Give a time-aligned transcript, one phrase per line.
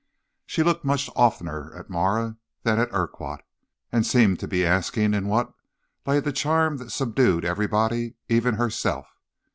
[0.47, 3.43] She looked much oftener at Marah than at Urquhart,
[3.91, 5.53] and seemed to be asking in what
[6.07, 9.05] lay the charm that subdued everybody, even herself.